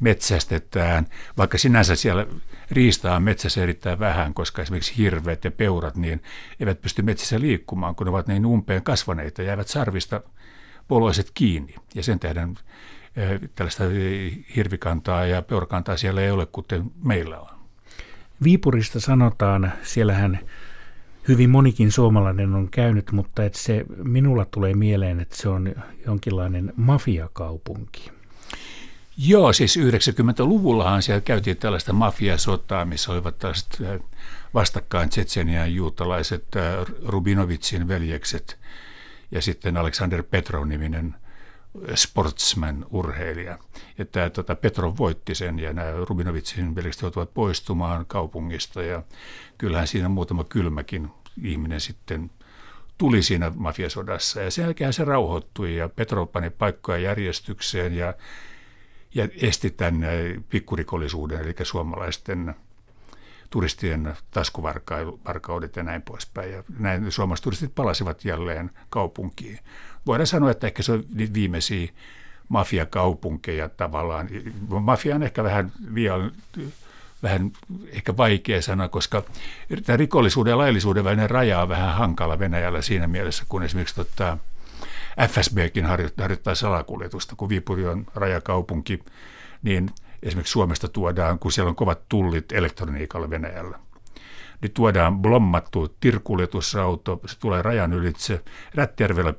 metsästetään, 0.01 1.07
vaikka 1.37 1.59
sinänsä 1.59 1.97
siellä 1.97 2.27
riistaa 2.71 3.21
metsässä 3.21 3.63
erittäin 3.63 3.99
vähän, 3.99 4.35
koska 4.35 4.63
esimerkiksi 4.63 4.97
hirveät 4.97 5.45
ja 5.45 5.51
peurat 5.51 5.97
niin 5.97 6.23
eivät 6.61 6.81
pysty 6.81 7.03
metsässä 7.03 7.41
liikkumaan, 7.41 7.95
kun 7.95 8.05
ne 8.05 8.11
ovat 8.11 8.27
niin 8.27 8.47
umpeen 8.47 8.83
kasvaneita 8.83 9.43
ja 9.43 9.49
jäävät 9.49 9.69
sarvista 9.69 10.21
poloiset 10.89 11.31
kiinni. 11.35 11.75
Ja 11.95 12.03
sen 12.03 12.19
tähden 12.19 12.55
eh, 13.17 13.41
tällaista 13.55 13.85
hirvikantaa 14.57 15.27
ja 15.27 15.43
peurakantaa 15.43 15.97
siellä 15.97 16.21
ei 16.21 16.31
ole, 16.31 16.47
kuten 16.47 16.91
meillä 17.05 17.41
on. 17.41 17.57
Viipurista 18.43 19.01
sanotaan, 19.01 19.73
siellähän 19.83 20.39
hyvin 21.29 21.51
monikin 21.51 21.93
suomalainen 21.93 22.55
on 22.55 22.69
käynyt, 22.71 23.13
mutta 23.13 23.45
että 23.45 23.59
se 23.59 23.85
minulla 24.05 24.45
tulee 24.45 24.75
mieleen, 24.75 25.21
että 25.21 25.37
se 25.37 25.49
on 25.49 25.75
jonkinlainen 26.07 26.73
mafiakaupunki. 26.77 28.16
Joo, 29.17 29.53
siis 29.53 29.79
90-luvullahan 29.79 31.03
siellä 31.03 31.21
käytiin 31.21 31.57
tällaista 31.57 31.93
mafiasotaa, 31.93 32.85
missä 32.85 33.13
olivat 33.13 33.39
tällaiset 33.39 33.79
äh, 33.85 34.01
vastakkain 34.55 35.09
Tsetsenian 35.09 35.75
juutalaiset 35.75 36.45
äh, 36.57 36.87
Rubinovitsin 37.07 37.89
veljekset 37.89 38.59
ja 39.31 39.43
sitten 39.43 39.77
Alexander 39.77 40.23
Petrov-niminen 40.23 41.15
sportsman-urheilija. 41.95 43.59
Ja 43.99 44.05
tämä 44.05 44.31
tota, 44.31 44.55
Petrov 44.55 44.95
voitti 44.99 45.35
sen 45.35 45.59
ja 45.59 45.73
nämä 45.73 45.93
Rubinovitsin 46.05 46.75
veljekset 46.75 47.03
joutuvat 47.03 47.35
poistumaan 47.35 48.07
kaupungista 48.07 48.83
ja 48.83 49.03
kyllähän 49.59 49.87
siinä 49.87 50.09
muutama 50.09 50.45
kylmäkin 50.45 51.11
ihminen 51.43 51.81
sitten 51.81 52.31
tuli 52.99 53.23
siinä 53.23 53.53
mafiasodassa 53.55 54.43
ja 54.43 54.51
sen 54.51 54.63
jälkeen 54.63 54.93
se 54.93 55.05
rauhoittui 55.05 55.77
ja 55.77 55.89
Petrov 55.89 56.29
pani 56.29 56.51
paikkoja 56.51 56.99
järjestykseen 56.99 57.97
ja, 57.97 58.15
ja 59.17 59.29
esti 59.43 59.71
tämän 59.71 60.01
pikkurikollisuuden, 60.49 61.41
eli 61.41 61.55
suomalaisten 61.63 62.55
turistien 63.51 64.17
taskuvarkaudet 64.31 65.77
ja 65.77 65.83
näin 65.83 66.03
poispäin. 66.03 66.53
Ja 66.53 66.63
näin 66.79 67.13
suomalaiset 67.13 67.45
turistit 67.45 67.75
palasivat 67.75 68.25
jälleen 68.25 68.71
kaupunkiin. 68.91 69.59
Voidaan 70.07 70.27
sanoa, 70.27 70.51
että 70.51 70.67
ehkä 70.67 70.83
se 70.83 70.93
on 70.93 71.05
viimeisiä 71.35 71.89
mafiakaupunkeja 72.49 73.69
tavallaan. 73.69 74.29
Mafia 74.69 75.15
on 75.15 75.23
ehkä 75.23 75.45
vähän 75.45 75.73
liian 75.91 76.33
vähän 77.23 77.51
ehkä 77.91 78.17
vaikea 78.17 78.63
sana, 78.63 78.89
koska 78.89 79.23
tämä 79.85 79.97
rikollisuuden 79.97 80.51
ja 80.51 80.59
laillisuuden 80.59 81.05
välinen 81.05 81.31
raja 81.31 81.63
on 81.63 81.69
vähän 81.69 81.95
hankala 81.95 82.39
Venäjällä 82.39 82.83
siinä 82.83 83.07
mielessä, 83.07 83.45
kun 83.49 83.63
esimerkiksi 83.63 83.95
tota, 83.95 84.39
FSBkin 85.21 85.87
harjoittaa 85.87 86.55
salakuljetusta, 86.55 87.37
kun 87.37 87.49
Viipuri 87.49 87.87
on 87.87 88.07
rajakaupunki, 88.15 89.05
niin 89.63 89.91
esimerkiksi 90.23 90.53
Suomesta 90.53 90.89
tuodaan, 90.89 91.39
kun 91.39 91.53
siellä 91.53 91.71
on 91.71 91.77
kovat 91.77 92.09
tullit 92.09 92.53
elektroniikalla 92.53 93.31
Venäjällä, 93.31 93.79
niin 94.63 94.73
tuodaan 94.73 95.19
blommattu 95.19 95.89
tirkuljetusauto, 96.01 97.21
se 97.27 97.39
tulee 97.39 97.63
rajan 97.63 97.93
ylitse, 97.93 98.43
Rättijärvellä 98.75 99.35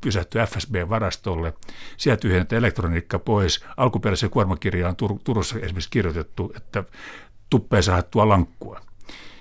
pysähtyy 0.00 0.40
FSB-varastolle, 0.40 1.52
sieltä 1.96 2.20
tyhjennetään 2.20 2.58
elektroniikka 2.58 3.18
pois. 3.18 3.64
Alkuperäisen 3.76 4.30
kuormakirjaan 4.30 4.96
Tur- 5.02 5.20
Turussa 5.24 5.58
esimerkiksi 5.58 5.90
kirjoitettu, 5.90 6.52
että 6.56 6.84
tuppeen 7.50 7.82
sahattua 7.82 8.28
lankkua. 8.28 8.80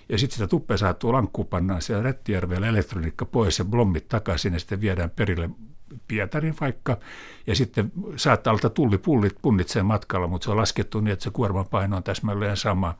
Ja 0.09 0.17
sitten 0.17 0.35
sitä 0.35 0.47
tuppeen 0.47 0.77
sahattua 0.77 1.13
lankkua 1.13 1.45
pannaan 1.45 1.81
siellä 1.81 2.03
Rättijärvellä 2.03 2.67
elektroniikka 2.67 3.25
pois 3.25 3.59
ja 3.59 3.65
blommit 3.65 4.07
takaisin 4.07 4.53
ja 4.53 4.59
sitten 4.59 4.81
viedään 4.81 5.09
perille 5.09 5.49
Pietarin 6.07 6.55
vaikka, 6.61 6.97
ja 7.47 7.55
sitten 7.55 7.91
saattaa 8.15 8.53
olla 8.53 8.69
tullipullit 8.69 9.35
punnitsee 9.41 9.83
matkalla, 9.83 10.27
mutta 10.27 10.45
se 10.45 10.51
on 10.51 10.57
laskettu 10.57 10.99
niin, 10.99 11.13
että 11.13 11.23
se 11.23 11.29
kuorman 11.29 11.65
paino 11.65 11.97
on 11.97 12.03
täsmälleen 12.03 12.57
sama, 12.57 12.95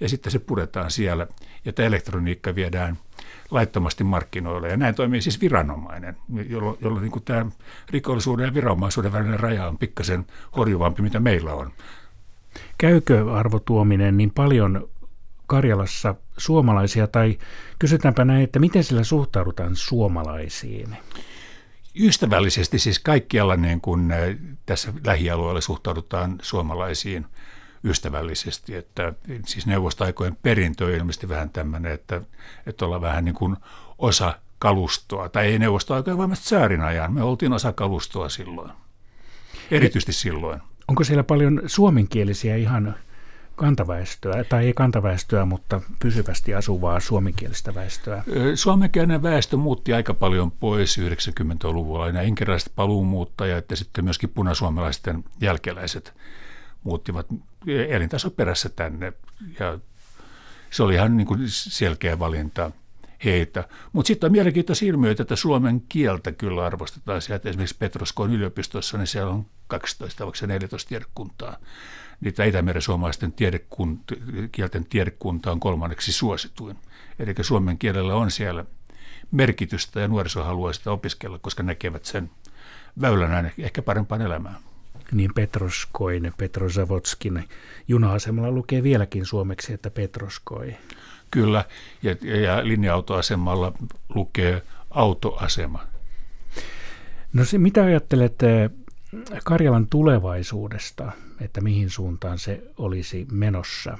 ja 0.00 0.08
sitten 0.08 0.32
se 0.32 0.38
puretaan 0.38 0.90
siellä, 0.90 1.26
ja 1.64 1.72
tämä 1.72 1.86
elektroniikka 1.86 2.54
viedään 2.54 2.98
laittomasti 3.50 4.04
markkinoille, 4.04 4.68
ja 4.68 4.76
näin 4.76 4.94
toimii 4.94 5.22
siis 5.22 5.40
viranomainen, 5.40 6.16
jolloin, 6.48 6.78
jolloin 6.80 7.02
niin 7.02 7.22
tämä 7.24 7.46
rikollisuuden 7.90 8.46
ja 8.46 8.54
viranomaisuuden 8.54 9.12
välinen 9.12 9.40
raja 9.40 9.68
on 9.68 9.78
pikkasen 9.78 10.26
horjuvampi, 10.56 11.02
mitä 11.02 11.20
meillä 11.20 11.54
on. 11.54 11.72
Käykö 12.78 13.32
arvotuominen 13.32 14.16
niin 14.16 14.30
paljon 14.30 14.88
Karjalassa 15.46 16.14
suomalaisia, 16.36 17.06
tai 17.06 17.38
kysytäänpä 17.78 18.24
näin, 18.24 18.44
että 18.44 18.58
miten 18.58 18.84
sillä 18.84 19.04
suhtaudutaan 19.04 19.76
suomalaisiin? 19.76 20.96
Ystävällisesti 22.00 22.78
siis 22.78 22.98
kaikkialla 22.98 23.56
niin 23.56 23.80
kuin 23.80 24.14
tässä 24.66 24.92
lähialueella 25.06 25.60
suhtaudutaan 25.60 26.38
suomalaisiin 26.42 27.26
ystävällisesti, 27.84 28.74
että 28.74 29.12
siis 29.46 29.66
neuvostoaikojen 29.66 30.36
perintö 30.36 30.84
on 30.84 30.90
ilmeisesti 30.90 31.28
vähän 31.28 31.50
tämmöinen, 31.50 31.92
että, 31.92 32.20
että 32.66 32.84
ollaan 32.84 33.02
vähän 33.02 33.24
niin 33.24 33.34
kuin 33.34 33.56
osa 33.98 34.38
kalustoa, 34.58 35.28
tai 35.28 35.46
ei 35.46 35.58
neuvostoaikojen 35.58 36.18
vaan 36.18 36.36
säärin 36.36 36.80
ajan, 36.80 37.12
me 37.12 37.22
oltiin 37.22 37.52
osa 37.52 37.72
kalustoa 37.72 38.28
silloin, 38.28 38.70
erityisesti 39.70 40.12
silloin. 40.12 40.60
Onko 40.88 41.04
siellä 41.04 41.24
paljon 41.24 41.62
suomenkielisiä 41.66 42.56
ihan 42.56 42.94
kantaväestöä, 43.56 44.44
tai 44.44 44.66
ei 44.66 44.72
kantaväestöä, 44.72 45.44
mutta 45.44 45.80
pysyvästi 45.98 46.54
asuvaa 46.54 47.00
suomenkielistä 47.00 47.74
väestöä? 47.74 48.24
Suomenkielinen 48.54 49.22
väestö 49.22 49.56
muutti 49.56 49.92
aika 49.92 50.14
paljon 50.14 50.50
pois 50.50 50.98
90-luvulla. 50.98 52.06
Nämä 52.06 52.22
inkerilaiset 52.22 52.72
paluumuuttajat 52.76 53.70
ja 53.70 53.76
sitten 53.76 54.04
myöskin 54.04 54.28
punasuomalaisten 54.28 55.24
jälkeläiset 55.40 56.14
muuttivat 56.84 57.26
elintaso 57.88 58.30
perässä 58.30 58.68
tänne. 58.68 59.12
Ja 59.58 59.78
se 60.70 60.82
oli 60.82 60.94
ihan 60.94 61.16
niin 61.16 61.26
kuin 61.26 61.40
selkeä 61.46 62.18
valinta 62.18 62.70
heitä. 63.24 63.68
Mutta 63.92 64.06
sitten 64.06 64.28
on 64.28 64.32
mielenkiintoisia 64.32 64.88
ilmiöitä, 64.88 65.22
että 65.22 65.36
suomen 65.36 65.82
kieltä 65.88 66.32
kyllä 66.32 66.66
arvostetaan 66.66 67.22
sieltä. 67.22 67.48
Esimerkiksi 67.48 67.76
Petroskoon 67.78 68.32
yliopistossa, 68.32 68.98
niin 68.98 69.06
siellä 69.06 69.32
on 69.32 69.46
12 69.78 70.26
vai 70.26 70.32
14 70.48 70.88
tiedekuntaa 70.88 71.56
niitä 72.22 72.44
Itämeren 72.44 72.82
suomalaisten 72.82 73.32
tiedekunt, 73.32 74.00
kielten 74.52 74.84
tiedekunta 74.84 75.52
on 75.52 75.60
kolmanneksi 75.60 76.12
suosituin. 76.12 76.76
Eli 77.18 77.34
suomen 77.40 77.78
kielellä 77.78 78.14
on 78.14 78.30
siellä 78.30 78.64
merkitystä 79.30 80.00
ja 80.00 80.08
nuoriso 80.08 80.44
haluaa 80.44 80.72
sitä 80.72 80.90
opiskella, 80.90 81.38
koska 81.38 81.62
näkevät 81.62 82.04
sen 82.04 82.30
väylänä 83.00 83.50
ehkä 83.58 83.82
parempaan 83.82 84.22
elämään. 84.22 84.56
Niin 85.12 85.34
Petroskoin, 85.34 86.32
Petrozavotskin 86.36 87.48
juna-asemalla 87.88 88.50
lukee 88.50 88.82
vieläkin 88.82 89.26
suomeksi, 89.26 89.72
että 89.72 89.90
Petroskoi. 89.90 90.76
Kyllä, 91.30 91.64
ja, 92.02 92.16
ja 92.40 92.66
linja-autoasemalla 92.68 93.72
lukee 94.14 94.62
autoasema. 94.90 95.86
No 97.32 97.44
se, 97.44 97.58
mitä 97.58 97.84
ajattelette 97.84 98.70
Karjalan 99.44 99.86
tulevaisuudesta, 99.86 101.12
että 101.40 101.60
mihin 101.60 101.90
suuntaan 101.90 102.38
se 102.38 102.62
olisi 102.76 103.26
menossa? 103.32 103.98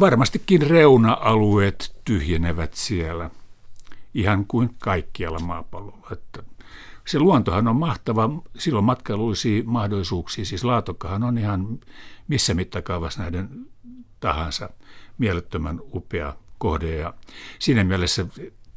Varmastikin 0.00 0.70
reuna-alueet 0.70 1.96
tyhjenevät 2.04 2.74
siellä, 2.74 3.30
ihan 4.14 4.46
kuin 4.46 4.70
kaikkialla 4.78 5.38
maapallolla. 5.38 6.06
Että 6.12 6.42
se 7.06 7.18
luontohan 7.18 7.68
on 7.68 7.76
mahtava, 7.76 8.30
silloin 8.58 8.84
matkailullisia 8.84 9.62
mahdollisuuksia, 9.66 10.44
siis 10.44 10.64
Laatokkahan 10.64 11.22
on 11.22 11.38
ihan 11.38 11.78
missä 12.28 12.54
mittakaavassa 12.54 13.22
näiden 13.22 13.48
tahansa 14.20 14.70
mielettömän 15.18 15.80
upea 15.94 16.36
kohde. 16.58 16.96
Ja 16.96 17.14
siinä 17.58 17.84
mielessä 17.84 18.26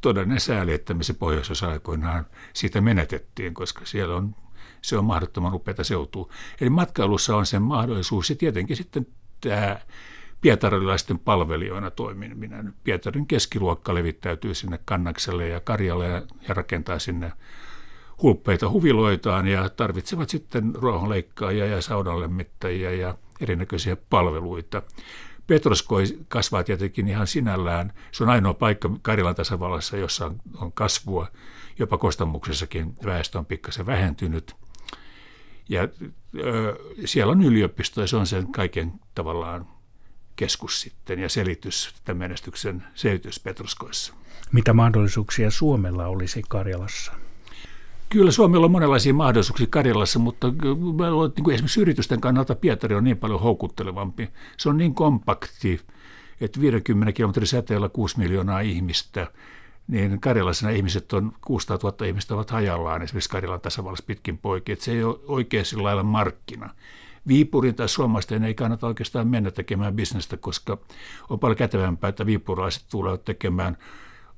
todellinen 0.00 0.40
sääli, 0.40 0.72
että 0.72 0.94
me 0.94 1.04
se 1.04 1.14
pohjoisosa 1.14 1.68
aikoinaan 1.68 2.26
siitä 2.52 2.80
menetettiin, 2.80 3.54
koska 3.54 3.80
siellä 3.84 4.16
on 4.16 4.36
se 4.84 4.98
on 4.98 5.04
mahdottoman 5.04 5.54
upeata 5.54 5.84
seutua. 5.84 6.28
Eli 6.60 6.70
matkailussa 6.70 7.36
on 7.36 7.46
sen 7.46 7.62
mahdollisuus 7.62 8.30
ja 8.30 8.36
tietenkin 8.36 8.76
sitten 8.76 9.06
tämä 9.40 9.80
pietarilaisten 10.40 11.18
palvelijoina 11.18 11.90
toimiminen. 11.90 12.74
Pietarin 12.84 13.26
keskiluokka 13.26 13.94
levittäytyy 13.94 14.54
sinne 14.54 14.78
Kannakselle 14.84 15.48
ja 15.48 15.60
Karjalle 15.60 16.08
ja, 16.08 16.22
rakentaa 16.48 16.98
sinne 16.98 17.32
hulppeita 18.22 18.70
huviloitaan 18.70 19.46
ja 19.46 19.68
tarvitsevat 19.68 20.28
sitten 20.28 20.74
ruohonleikkaajia 20.74 21.66
ja 21.66 21.82
saudanlemmittäjiä 21.82 22.90
ja 22.90 23.14
erinäköisiä 23.40 23.96
palveluita. 24.10 24.82
Petroskoi 25.46 26.04
kasvaa 26.28 26.64
tietenkin 26.64 27.08
ihan 27.08 27.26
sinällään. 27.26 27.92
Se 28.12 28.24
on 28.24 28.30
ainoa 28.30 28.54
paikka 28.54 28.90
Karjalan 29.02 29.34
tasavallassa, 29.34 29.96
jossa 29.96 30.32
on 30.56 30.72
kasvua. 30.72 31.26
Jopa 31.78 31.98
Kostamuksessakin 31.98 32.94
väestö 33.04 33.38
on 33.38 33.46
pikkasen 33.46 33.86
vähentynyt. 33.86 34.63
Ja 35.68 35.88
ö, 36.38 36.76
siellä 37.04 37.30
on 37.30 37.42
yliopisto 37.42 38.00
ja 38.00 38.06
se 38.06 38.16
on 38.16 38.26
sen 38.26 38.52
kaiken 38.52 38.92
tavallaan 39.14 39.66
keskus 40.36 40.80
sitten 40.80 41.18
ja 41.18 41.28
selitys 41.28 41.94
tämän 42.04 42.18
menestyksen 42.18 42.84
selitys 42.94 43.40
Petruskoissa. 43.40 44.14
Mitä 44.52 44.72
mahdollisuuksia 44.72 45.50
Suomella 45.50 46.06
olisi 46.06 46.42
Karjalassa? 46.48 47.12
Kyllä 48.08 48.30
Suomella 48.30 48.64
on 48.64 48.70
monenlaisia 48.70 49.14
mahdollisuuksia 49.14 49.66
Karjalassa, 49.70 50.18
mutta 50.18 50.50
niin 50.50 51.44
kuin 51.44 51.54
esimerkiksi 51.54 51.80
yritysten 51.80 52.20
kannalta 52.20 52.54
Pietari 52.54 52.94
on 52.94 53.04
niin 53.04 53.16
paljon 53.16 53.40
houkuttelevampi. 53.40 54.28
Se 54.56 54.68
on 54.68 54.76
niin 54.76 54.94
kompakti, 54.94 55.80
että 56.40 56.60
50 56.60 57.12
kilometrin 57.12 57.46
säteellä 57.46 57.88
6 57.88 58.18
miljoonaa 58.18 58.60
ihmistä– 58.60 59.26
niin 59.88 60.20
Karjalassa 60.20 60.70
ihmiset 60.70 61.12
on, 61.12 61.32
600 61.40 61.78
000 61.82 62.06
ihmistä 62.06 62.34
ovat 62.34 62.50
hajallaan 62.50 63.02
esimerkiksi 63.02 63.30
Karjalan 63.30 63.60
tasavallassa 63.60 64.04
pitkin 64.06 64.38
poikin, 64.38 64.72
että 64.72 64.84
se 64.84 64.92
ei 64.92 65.04
ole 65.04 65.18
oikein 65.26 65.64
sillä 65.64 65.82
lailla 65.82 66.02
markkina. 66.02 66.70
Viipurin 67.28 67.74
tai 67.74 67.88
suomalaisten 67.88 68.44
ei 68.44 68.54
kannata 68.54 68.86
oikeastaan 68.86 69.28
mennä 69.28 69.50
tekemään 69.50 69.94
bisnestä, 69.94 70.36
koska 70.36 70.78
on 71.30 71.38
paljon 71.38 71.56
kätevämpää, 71.56 72.08
että 72.08 72.26
viipurilaiset 72.26 72.84
tulevat 72.90 73.24
tekemään 73.24 73.76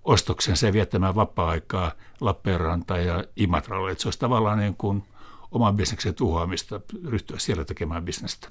ostoksensa 0.04 0.66
ja 0.66 0.72
viettämään 0.72 1.14
vapaa-aikaa 1.14 1.92
Lappeenranta 2.20 2.98
ja 2.98 3.24
Imatralle. 3.36 3.90
Että 3.90 4.02
se 4.02 4.08
olisi 4.08 4.18
tavallaan 4.18 4.58
niin 4.58 4.76
kuin 4.76 5.02
oman 5.50 5.76
bisneksen 5.76 6.14
tuhoamista 6.14 6.80
ryhtyä 7.04 7.38
siellä 7.38 7.64
tekemään 7.64 8.04
bisnestä. 8.04 8.48